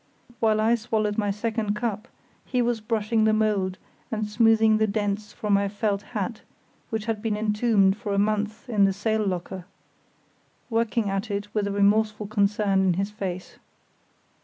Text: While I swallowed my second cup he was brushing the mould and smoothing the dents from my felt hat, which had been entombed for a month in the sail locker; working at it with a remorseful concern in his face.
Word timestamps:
While 0.39 0.59
I 0.59 0.73
swallowed 0.73 1.19
my 1.19 1.29
second 1.29 1.75
cup 1.75 2.07
he 2.43 2.59
was 2.63 2.81
brushing 2.81 3.25
the 3.25 3.33
mould 3.33 3.77
and 4.11 4.27
smoothing 4.27 4.79
the 4.79 4.87
dents 4.87 5.31
from 5.31 5.53
my 5.53 5.67
felt 5.67 6.01
hat, 6.01 6.41
which 6.89 7.05
had 7.05 7.21
been 7.21 7.37
entombed 7.37 7.95
for 7.97 8.11
a 8.11 8.17
month 8.17 8.67
in 8.67 8.85
the 8.85 8.93
sail 8.93 9.23
locker; 9.23 9.65
working 10.71 11.07
at 11.11 11.29
it 11.29 11.53
with 11.53 11.67
a 11.67 11.71
remorseful 11.71 12.25
concern 12.25 12.81
in 12.83 12.93
his 12.95 13.11
face. 13.11 13.59